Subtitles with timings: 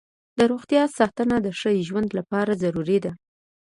[0.37, 3.11] د روغتیا ساتنه د ښه ژوند لپاره ضروري ده.